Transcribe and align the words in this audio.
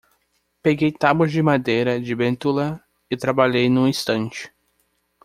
Peguei 0.63 0.91
tábuas 0.91 1.31
de 1.31 1.43
madeira 1.43 1.99
de 2.01 2.15
bétula 2.15 2.83
e 3.07 3.15
trabalhei 3.15 3.69
numa 3.69 3.87
estante. 3.87 4.51